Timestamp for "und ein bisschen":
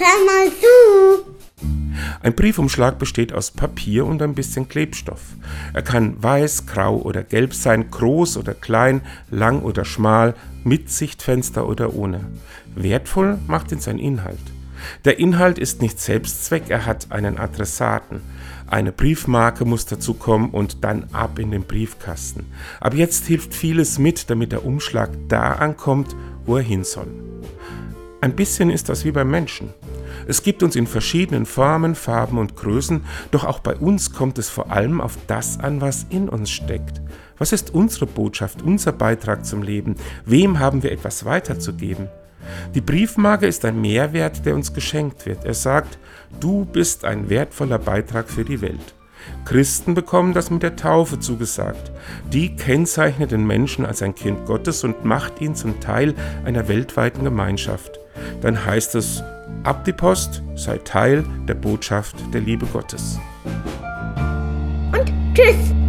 4.06-4.68